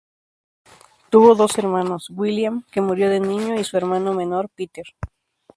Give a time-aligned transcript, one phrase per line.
[1.11, 4.95] Tuvo dos hermanos, William, que murió de niño, y su hermano menor, Peter.